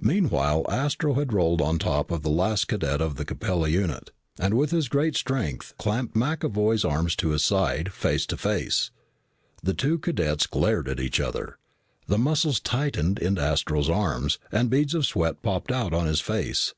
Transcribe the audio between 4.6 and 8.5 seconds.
his great strength, clamped McAvoy's arms to his side. Face to